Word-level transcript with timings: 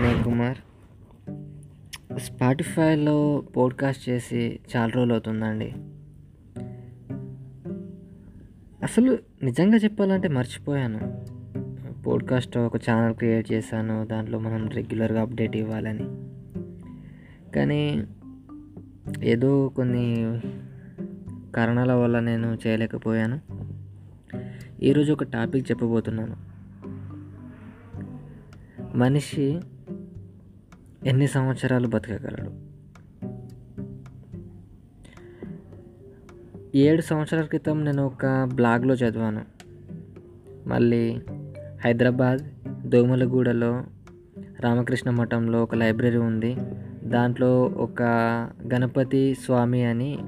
Vinay 0.00 0.24
Kumar. 0.24 0.56
స్పాటిఫైలో 2.18 3.42
podcast 3.56 4.08
చేసి 4.08 4.60
చాలా 4.76 4.92
రోజులు 4.92 5.12
అవుతుందండి. 5.12 5.74
అసలు 8.82 9.18
నిజంగా 9.42 9.76
చెప్పాలంటే 9.76 10.28
మర్చిపోయాను. 10.28 11.24
పోడ్కాస్ట్ 12.02 12.58
ఒక 12.58 12.76
ఛానల్ 12.76 13.14
క్రియేట్ 13.14 13.52
చేశాను 13.52 14.06
దాంట్లో 14.06 14.38
మనం 14.38 14.68
రెగ్యులర్గా 14.68 15.22
అప్డేట్ 15.22 15.56
ఇవ్వాలని. 15.56 16.04
కానీ 17.52 18.04
ఏదో 19.22 19.68
కొన్ని 19.68 20.40
కారణాల 21.56 21.92
వల్ల 21.92 22.20
నేను 22.20 22.58
చేయలేకపోయాను. 22.66 23.40
ఈరోజు 24.82 25.12
ఒక 25.12 25.24
టాపిక్ 25.24 25.70
చెప్పబోతున్నాను. 25.70 26.36
మనిషి 28.96 29.60
ఎన్ని 31.06 31.26
సంవత్సరాలు 31.26 31.88
బతకగలడు? 31.88 32.52
ఏడు 36.76 37.02
సంవత్సరాల 37.02 37.44
క్రితం 37.44 37.84
నేను 37.84 38.04
ఒక 38.04 38.50
బ్లాగ్లో 38.54 38.94
చదివాను. 38.94 39.44
మళ్ళీ 40.66 41.20
హైదరాబాద్ 41.84 42.40
దోమలగూడలో 42.88 43.84
రామకృష్ణ 44.60 45.10
మఠంలో 45.10 45.62
ఒక 45.62 45.74
లైబ్రరీ 45.74 46.18
ఉంది. 46.18 46.56
దాంట్లో 47.04 47.62
ఒక 47.62 48.02
గణపతి 48.74 49.34
స్వామి 49.34 49.84
అని 49.84 50.18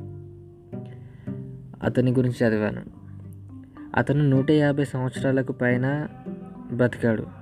అతని 1.82 2.12
గురించి 2.12 2.46
చదివాను. 2.46 2.82
అతను 3.96 4.28
నూట 4.28 4.50
యాభై 4.50 4.84
సంవత్సరాలకు 4.84 5.52
పైన 5.52 6.08
బ్రతికాడు 6.72 7.41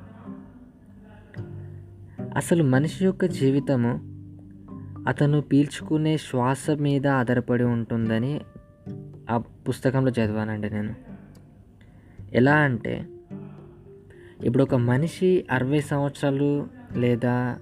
అసలు 2.36 2.64
మనిషి 2.64 3.04
యొక్క 3.04 3.24
జీవితము 3.24 4.00
అతను 5.08 5.40
పీల్చుకునే 5.40 6.16
శ్వాస 6.16 6.70
మీద 6.70 7.06
ఆధారపడి 7.06 7.64
ఉంటుందని 7.64 8.40
ఆ 9.30 9.36
పుస్తకంలో 9.36 10.10
చదివానండి 10.10 10.70
నేను. 10.70 10.94
ఎలా 12.32 12.54
అంటే 12.54 13.06
ఇప్పుడు 14.44 14.62
ఒక 14.62 14.74
మనిషి 14.74 15.46
అరవై 15.50 15.80
సంవత్సరాలు 15.80 16.66
లేదా 16.96 17.58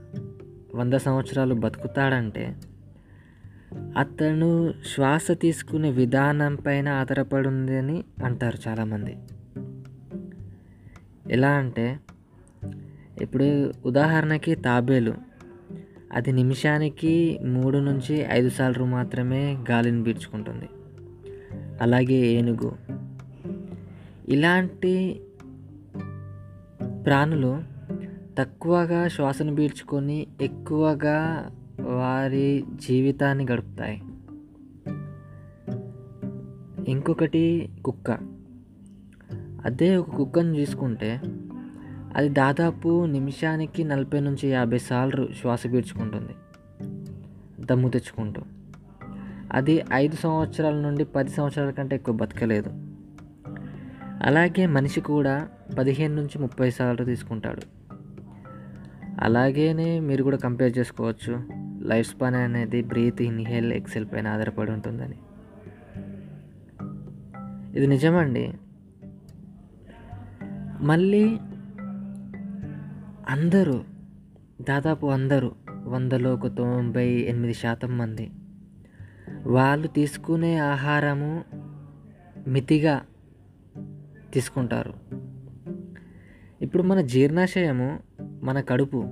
వంద 0.74 0.94
సంవత్సరాలు 0.94 1.54
బతుకుతాడంటే 1.54 2.56
అతను 3.98 4.74
శ్వాస 4.94 5.26
తీసుకునే 5.32 5.90
విధానం 5.90 6.54
పైన 6.54 6.88
ఆధారపడి 6.88 7.48
ఉందని 7.48 8.04
అంటారు 8.24 8.58
చాలామంది. 8.68 9.16
ఎలా 11.32 11.50
అంటే 11.50 12.00
ఇప్పుడు 13.20 13.72
ఉదాహరణకి 13.86 14.54
తాబేలు. 14.54 15.14
అది 16.12 16.32
నిమిషానికి 16.32 17.38
మూడు 17.46 17.78
నుంచి 17.78 18.26
ఐదు 18.30 18.48
సార్లు 18.48 18.84
మాత్రమే 18.84 19.58
గాలిని 19.70 20.04
పీల్చుకుంటుంది. 20.04 20.68
అలాగే 21.82 22.14
ఏనుగు. 22.14 22.72
ఇలాంటి 24.28 25.20
ప్రాణులు 27.06 27.62
తక్కువగా 28.38 29.08
శ్వాసను 29.08 29.54
పీల్చుకొని 29.54 30.26
ఎక్కువగా 30.40 31.50
వారి 31.80 32.64
జీవితాన్ని 32.74 33.46
గడుపుతాయి. 33.52 34.02
ఇంకొకటి 36.90 37.68
కుక్క. 37.84 38.10
అదే 39.64 39.96
ఒక 39.96 40.10
కుక్కను 40.10 40.54
తీసుకుంటే 40.54 41.20
అది 42.16 42.28
దాదాపు 42.28 43.06
నిమిషానికి 43.06 43.84
నలభై 43.84 44.20
నుంచి 44.20 44.48
యాభై 44.48 44.78
సార్లు 44.78 45.28
శ్వాస 45.40 45.66
పీల్చుకుంటుంది. 45.66 46.32
దమ్ము 47.66 47.88
తెచ్చుకుంటూ. 47.88 48.42
అది 49.52 49.84
ఐదు 49.92 50.16
సంవత్సరాల 50.16 50.74
నుండి 50.74 51.04
పది 51.04 51.30
సంవత్సరాల 51.30 51.70
కంటే 51.70 51.96
ఎక్కువ 51.96 52.14
బతకలేదు. 52.14 52.70
అలాగే 54.22 54.66
మనిషి 54.66 55.00
కూడా 55.00 55.48
పదిహేను 55.78 56.14
నుంచి 56.14 56.38
ముప్పై 56.38 56.70
సార్లు 56.70 57.04
తీసుకుంటాడు. 57.04 57.62
అలాగేనే 59.20 60.00
మీరు 60.00 60.22
కూడా 60.22 60.36
కంపేర్ 60.36 60.78
చేసుకోవచ్చు. 60.78 61.42
లైఫ్ 61.82 62.10
స్పాన్ 62.10 62.34
అనేది 62.34 62.82
బ్రీత్ 62.82 63.22
ఇన్హేల్ 63.22 63.72
ఎక్సెల్ 63.72 64.06
పైన 64.12 64.28
ఆధారపడి 64.28 64.70
ఉంటుందని. 64.70 65.14
ఇది 67.76 67.86
నిజమండి. 67.86 68.52
మళ్ళీ 70.80 71.38
అందరూ 73.28 73.84
దాదాపు 74.68 75.06
అందరూ 75.06 75.52
వందలో 75.84 76.34
ఒక 76.34 76.46
తొంభై 76.46 77.08
ఎనిమిది 77.08 77.54
శాతం 77.54 77.98
మంది. 77.98 78.30
వాళ్ళు 79.46 79.86
తీసుకునే 79.86 80.58
ఆహారము 80.58 81.44
మితిగా 82.48 83.02
తీసుకుంటారు. 84.32 84.94
ఇప్పుడు 86.62 86.82
మన 86.82 87.00
జీర్ణాశయము 87.00 87.98
మన 88.20 88.60
కడుపు. 88.60 89.04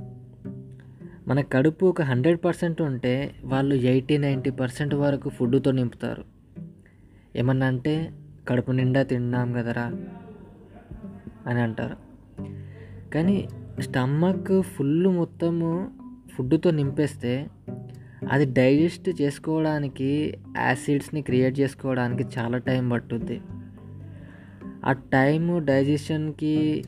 మన 1.28 1.40
కడుపు 1.40 1.86
ఒక 1.86 2.02
హండ్రెడ్ 2.02 2.38
పర్సెంట్ 2.44 2.82
ఉంటే 2.82 3.34
వాళ్ళు 3.44 3.74
ఎయిటీ 3.74 4.18
నైంటీ 4.18 4.50
పర్సెంట్ 4.50 4.94
వరకు 4.94 5.28
ఫుడ్తో 5.28 5.70
నింపుతారు. 5.70 6.24
ఏమన్నా 7.36 7.66
అంటే 7.66 8.12
కడుపు 8.48 8.72
నిండా 8.72 9.02
తిన్నాం 9.02 9.52
కదరా 9.52 9.92
అని 11.46 11.60
అంటారు. 11.60 11.96
కానీ 13.14 13.48
స్టమక్ 13.80 14.62
ఫుల్ 14.62 15.06
మొత్తము 15.06 15.90
ఫుడ్తో 16.34 16.70
నింపేస్తే 16.70 17.46
అది 18.30 18.44
డైజెస్ట్ 18.44 19.22
చేసుకోవడానికి 19.22 20.38
యాసిడ్స్ని 20.56 21.22
క్రియేట్ 21.22 21.60
చేసుకోవడానికి 21.60 22.38
చాలా 22.38 22.58
టైం 22.58 22.88
పట్టుద్ది. 22.88 23.40
ఆ 24.84 24.92
టైము 24.92 25.58
డైజెషన్కి 25.58 26.84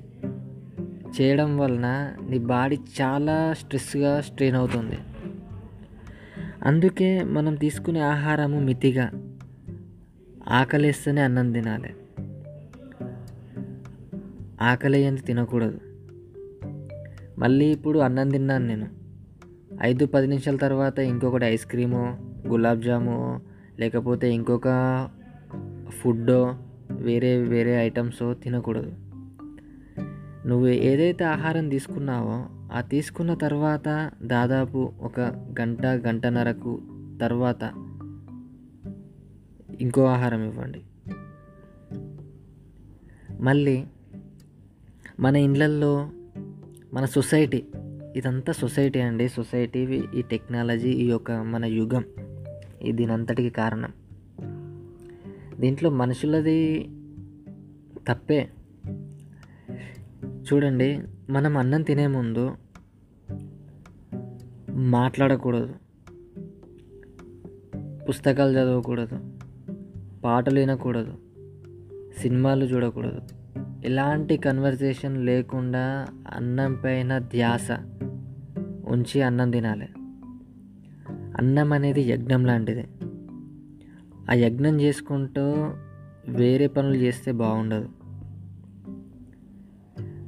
చేయడం 1.21 1.59
వలన 1.59 2.15
నీ 2.31 2.38
బాడీ 2.38 2.78
చాలా 3.00 3.53
స్ట్రెస్గా 3.53 4.20
స్ట్రెయిన్ 4.20 4.56
అవుతుంది. 4.56 4.99
అందుకే 6.62 7.25
మనం 7.25 7.55
తీసుకునే 7.55 8.00
ఆహారము 8.00 8.60
మితిగా 8.60 9.10
ఆకలిస్తేనే 10.49 11.20
అన్నం 11.20 11.53
తినాలి. 11.53 11.94
ఆకలి 14.62 15.06
అంత 15.06 15.26
తినకూడదు. 15.26 15.81
మళ్ళీ 17.38 17.66
ఇప్పుడు 17.66 17.99
అన్నం 17.99 18.28
తిన్నాను 18.28 18.66
నేను. 18.66 18.88
ఐదు 19.82 20.06
పది 20.06 20.26
నిమిషాల 20.26 20.56
తర్వాత 20.56 20.99
ఇంకొకటి 20.99 21.44
ఐస్ 21.44 21.66
క్రీము 21.66 22.19
గులాబ్ 22.47 22.82
జాము 22.82 23.41
లేకపోతే 23.78 24.32
ఇంకొక 24.32 24.69
ఫుడ్డో 25.88 26.56
వేరే 26.91 27.37
వేరే 27.37 27.76
ఐటమ్స్ 27.76 28.34
తినకూడదు. 28.43 28.93
నువ్వు 30.47 30.66
ఏదైతే 30.66 31.25
ఆహారం 31.25 31.69
తీసుకున్నావో 31.69 32.47
ఆ 32.72 32.81
తీసుకున్న 32.81 33.34
తర్వాత 33.34 34.10
దాదాపు 34.22 34.93
ఒక 35.00 35.20
గంట 35.60 35.87
గంటన్నరకు 35.87 36.81
తర్వాత 37.20 37.72
ఇంకో 39.81 40.05
ఆహారం 40.05 40.44
ఇవ్వండి. 40.44 40.82
మళ్ళీ 43.41 43.84
మన 45.20 45.37
ఇండ్లల్లో 45.37 46.10
మన 46.93 47.04
సొసైటీ. 47.04 47.65
ఇదంతా 48.16 48.53
సొసైటీ 48.53 49.00
అండి. 49.00 49.28
సొసైటీ 49.28 50.03
ఈ 50.15 50.22
టెక్నాలజీ 50.22 50.91
ఈ 50.91 51.09
యొక్క 51.09 51.32
మన 51.32 51.65
యుగం. 51.65 52.04
దీనంతటికి 52.91 53.50
కారణం. 53.50 53.93
దీంట్లో 55.60 55.91
మనుషులది 55.91 56.88
తప్పే. 58.08 58.49
చూడండి 60.25 61.02
మనం 61.31 61.56
అన్నం 61.56 61.82
తినే 61.82 62.06
ముందు 62.06 62.56
మాట్లాడకూడదు. 64.70 65.75
పుస్తకాలు 68.08 68.50
చదవకూడదు. 68.50 69.19
పాటలు 70.25 70.61
వినకూడదు. 70.61 71.14
సినిమాలు 72.19 72.64
చూడకూడదు. 72.64 73.20
ఎలాంటి 73.84 74.36
కన్వర్జేషన్ 74.36 75.26
లేకుండా 75.26 76.06
అన్నం 76.34 76.78
పైన 76.84 77.19
ధ్యాస 77.19 77.70
ఉంచి 78.88 79.22
అన్నం 79.22 79.50
తినాలి. 79.50 79.88
అన్నం 81.10 81.72
అనేది 81.72 82.02
యజ్ఞం 82.02 82.44
లాంటిది. 82.44 82.88
ఆ 84.30 84.34
యజ్ఞం 84.34 84.80
చేసుకుంటూ 84.80 85.70
వేరే 86.28 86.66
పనులు 86.66 86.94
చేస్తే 86.94 87.32
బాగుండదు. 87.32 87.88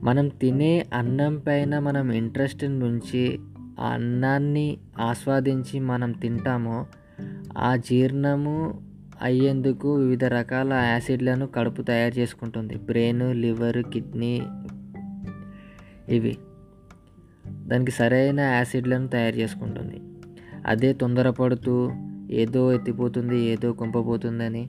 మనం 0.02 0.28
తినే 0.28 0.86
అన్నం 0.94 1.38
పైన 1.38 1.78
మనం 1.78 2.10
ఇంట్రెస్ట్ 2.10 2.64
నుంచి 2.64 3.38
ఆ 3.80 3.86
అన్నాన్ని 3.86 4.78
ఆస్వాదించి 4.98 5.80
మనం 5.80 6.12
తింటామో 6.12 6.86
ఆ 7.58 7.76
జీర్ణము 7.76 8.82
అయ్యేందుకు 9.20 9.94
వివిధ 9.94 10.24
రకాల 10.24 10.72
యాసిడ్లను 10.72 11.46
కడుపు 11.46 11.82
తయారు 11.82 12.18
చేసుకుంటుంది. 12.18 12.74
బ్రెయిన్ 12.74 13.34
లివర్ 13.34 13.82
కిడ్నీ 13.82 14.42
ఇవి. 16.08 16.38
దానికి 17.46 17.90
సరైన 17.90 18.40
యాసిడ్లను 18.40 19.08
తయారు 19.08 19.36
చేసుకుంటుంది. 19.36 20.00
అదే 20.66 20.92
తొందరపడుతూ 20.92 21.90
ఏదో 22.30 22.72
ఎత్తిపోతుంది 22.72 23.40
ఏదో 23.40 23.72
కుంపపోతుందని 23.72 24.68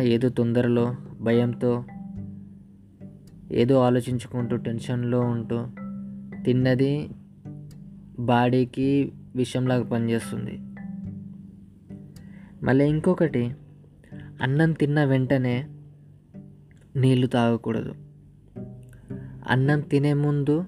ఏదో 0.00 0.28
తొందరలో 0.28 0.96
భయంతో 1.20 1.84
ఏదో 3.52 3.80
ఆలోచించుకుంటూ 3.80 4.56
టెన్షన్లో 4.56 5.20
ఉంటూ 5.20 5.66
తిన్నది 6.44 7.08
బాడీకి 8.18 9.12
విషయంలాగా 9.36 9.84
పనిచేస్తుంది. 9.84 10.58
మళ్ళీ 12.62 12.84
ఇంకొకటి 12.84 13.54
అన్నం 14.42 14.72
తిన్న 14.72 15.04
వెంటనే 15.04 15.68
నీళ్ళు 16.96 17.26
తాగకూడదు. 17.26 17.94
అన్నం 19.48 19.80
తినే 19.80 20.12
ముందు 20.12 20.64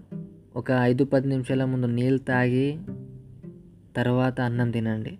ఒక 0.56 0.70
ఐదు 0.70 1.04
పది 1.04 1.28
నిమిషాల 1.28 1.64
ముందు 1.64 1.86
నీళ్ళు 1.86 2.18
తాగి 2.18 2.78
తర్వాత 3.96 4.40
అన్నం 4.40 4.70
తినండి. 4.70 5.18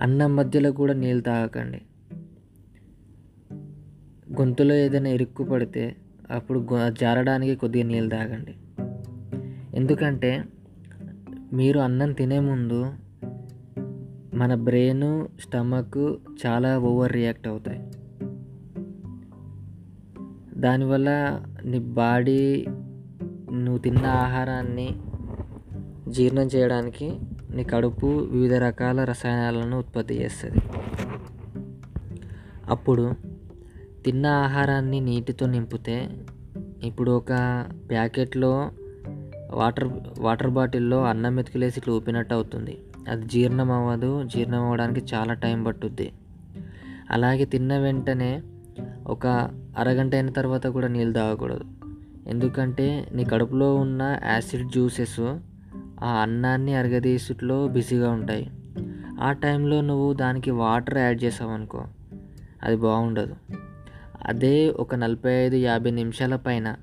అన్నం 0.00 0.36
మధ్యలో 0.36 0.72
కూడా 0.72 0.92
నీళ్ళు 0.92 1.22
తాగకండి. 1.22 1.82
గొంతులో 4.32 4.74
ఏదైనా 4.74 5.10
ఇరుక్కు 5.10 5.44
పడితే 5.44 5.96
అప్పుడు 6.30 6.68
జారడానికి 7.00 7.56
కొద్దిగా 7.56 7.88
నీళ్ళు 7.88 8.10
తాగండి. 8.10 8.54
ఎందుకంటే 9.76 10.44
మీరు 11.52 11.78
అన్నం 11.78 12.12
తినే 12.12 12.38
ముందు 12.38 12.92
మన 14.34 14.54
బ్రెయిన్ 14.54 15.26
స్టమక్ 15.40 16.16
చాలా 16.46 16.78
ఓవర్ 16.78 17.12
రియాక్ట్ 17.12 17.48
అవుతాయి. 17.48 17.90
దానివల్ల 20.60 21.40
నీ 21.64 21.78
బాడీ 21.78 22.66
నువ్వు 23.52 23.78
తిన్న 23.78 24.06
ఆహారాన్ని 24.06 24.96
జీర్ణం 26.08 26.46
చేయడానికి 26.46 27.18
నీ 27.50 27.64
కడుపు 27.64 28.06
వివిధ 28.06 28.54
రకాల 28.54 29.04
రసాయనాలను 29.04 29.78
ఉత్పత్తి 29.78 30.14
చేస్తుంది. 30.14 30.62
అప్పుడు 32.68 33.14
తిన్న 34.04 34.26
ఆహారాన్ని 34.26 35.00
నీటితో 35.00 35.46
నింపితే 35.46 36.08
ఇప్పుడు 36.84 37.10
ఒక 37.10 37.64
ప్యాకెట్లో 37.90 38.70
వాటర్ 39.50 39.88
వాటర్ 40.18 40.50
బాటిల్లో 40.50 41.04
అన్నం 41.04 41.34
మెతుకులేసి 41.34 41.80
ఇట్లా 41.80 41.94
ఊపినట్టు 41.94 42.34
అవుతుంది. 42.34 42.78
అది 43.08 43.26
జీర్ణం 43.26 43.70
అవ్వదు 43.70 44.22
జీర్ణం 44.22 44.64
అవ్వడానికి 44.64 45.14
చాలా 45.14 45.34
టైం 45.34 45.64
పట్టుద్ది. 45.64 46.12
అలాగే 47.10 47.44
తిన్న 47.44 47.78
వెంటనే 47.78 48.42
ఒక 49.06 49.26
అరగంట 49.78 50.14
అయిన 50.14 50.30
తర్వాత 50.30 50.66
కూడా 50.66 50.88
నీళ్ళు 50.88 51.14
తాగకూడదు. 51.14 51.64
ఎందుకంటే 52.26 53.08
నీ 53.14 53.24
కడుపులో 53.24 53.76
ఉన్న 53.76 54.18
యాసిడ్ 54.24 54.72
జ్యూసెస్ 54.72 55.20
ఆ 56.02 56.08
అన్నాన్ని 56.08 56.74
అరగదీసుట్లో 56.74 57.68
బిజీగా 57.68 58.10
ఉంటాయి. 58.10 58.50
ఆ 59.20 59.32
టైంలో 59.32 59.80
నువ్వు 59.80 60.12
దానికి 60.12 60.50
వాటర్ 60.50 60.98
యాడ్ 60.98 61.22
చేసావనుకో 61.22 61.84
అది 62.62 62.76
బాగుండదు. 62.76 63.36
అదే 64.26 64.70
ఒక 64.70 64.94
నలభై 64.94 65.32
ఐదు 65.32 65.56
యాభై 65.56 65.90
నిమిషాల 65.90 66.36
పైన 66.36 66.74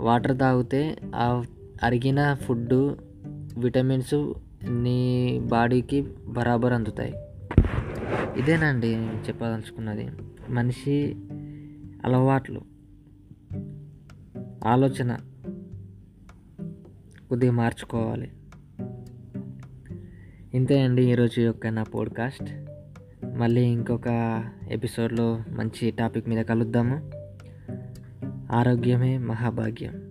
వాటర్ 0.00 0.38
తాగితే 0.38 0.98
ఆ 1.14 1.44
అరిగిన 1.82 2.34
ఫుడ్ 2.34 2.74
విటమిన్స్ 3.58 4.32
నీ 4.64 5.38
బాడీకి 5.40 6.00
బరాబర్ 6.26 6.72
అందుతాయి. 6.72 7.14
ఇదేనండి 8.38 8.94
చెప్పదలుచుకున్నది. 8.96 10.08
మనిషి 10.48 11.16
అలవాట్లు 12.04 12.60
ఆలోచన 14.66 15.16
కొద్దిగా 17.28 17.52
మార్చుకోవాలి. 17.52 18.32
ఇంతే 20.54 20.82
అండి 20.82 21.12
ఈరోజు 21.12 21.40
యొక్క 21.40 21.66
నా 21.66 21.82
పోడ్కాస్ట్. 21.82 22.66
మళ్ళీ 23.36 23.60
ఇంకొక 23.60 24.44
ఎపిసోడ్లో 24.68 25.40
మంచి 25.48 25.90
టాపిక్ 25.90 26.28
మీద 26.28 26.44
కలుద్దాము. 26.44 27.10
ఆరోగ్యమే 28.52 29.18
మహాభాగ్యం. 29.18 30.07